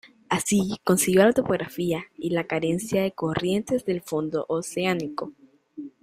[0.29, 5.31] Así consiguió la topografía y la carencia de corrientes del fondo oceánico.